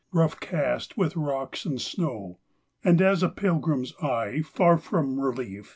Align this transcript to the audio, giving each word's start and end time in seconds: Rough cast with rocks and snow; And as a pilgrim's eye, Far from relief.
Rough 0.11 0.39
cast 0.39 0.97
with 0.97 1.15
rocks 1.15 1.63
and 1.63 1.79
snow; 1.79 2.39
And 2.83 3.03
as 3.03 3.21
a 3.21 3.29
pilgrim's 3.29 3.93
eye, 4.01 4.41
Far 4.41 4.79
from 4.79 5.19
relief. 5.19 5.69